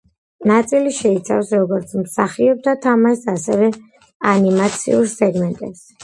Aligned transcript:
ნაწილი 0.51 0.91
შეიცავს 0.99 1.49
როგორც 1.57 1.91
მსახიობთა 2.03 2.73
თამაშს, 2.85 3.27
ასევე 3.33 3.67
ანიმაციურ 4.31 5.05
სეგმენტებს. 5.13 5.85